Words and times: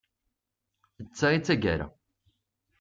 D 1.05 1.07
ta 1.17 1.27
i 1.35 1.39
d 1.39 1.43
tagara. 1.45 1.87